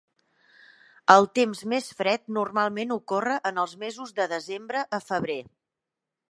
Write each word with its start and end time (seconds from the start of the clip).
El 1.15 1.27
temps 1.39 1.61
més 1.73 1.89
fred 1.99 2.23
normalment 2.37 2.95
ocorre 2.97 3.37
en 3.51 3.61
els 3.65 3.77
mesos 3.85 4.15
de 4.21 4.27
desembre 4.33 4.83
a 5.01 5.03
febrer. 5.13 5.39